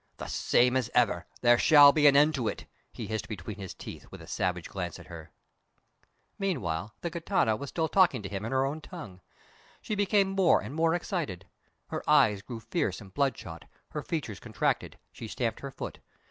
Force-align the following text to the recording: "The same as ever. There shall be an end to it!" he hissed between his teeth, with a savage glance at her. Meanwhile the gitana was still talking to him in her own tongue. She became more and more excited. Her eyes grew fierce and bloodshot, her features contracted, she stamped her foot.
"The 0.17 0.25
same 0.25 0.75
as 0.75 0.89
ever. 0.95 1.27
There 1.41 1.59
shall 1.59 1.91
be 1.91 2.07
an 2.07 2.15
end 2.15 2.33
to 2.33 2.47
it!" 2.47 2.65
he 2.91 3.05
hissed 3.05 3.27
between 3.27 3.57
his 3.59 3.75
teeth, 3.75 4.07
with 4.09 4.19
a 4.19 4.25
savage 4.25 4.67
glance 4.67 4.97
at 4.97 5.05
her. 5.05 5.31
Meanwhile 6.39 6.95
the 7.01 7.11
gitana 7.11 7.55
was 7.55 7.69
still 7.69 7.87
talking 7.87 8.23
to 8.23 8.27
him 8.27 8.43
in 8.43 8.51
her 8.51 8.65
own 8.65 8.81
tongue. 8.81 9.21
She 9.79 9.93
became 9.93 10.29
more 10.31 10.59
and 10.59 10.73
more 10.73 10.95
excited. 10.95 11.45
Her 11.89 12.01
eyes 12.09 12.41
grew 12.41 12.61
fierce 12.61 12.99
and 12.99 13.13
bloodshot, 13.13 13.65
her 13.89 14.01
features 14.01 14.39
contracted, 14.39 14.97
she 15.11 15.27
stamped 15.27 15.59
her 15.59 15.69
foot. 15.69 15.99